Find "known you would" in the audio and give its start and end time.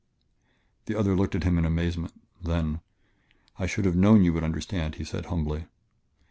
3.95-4.43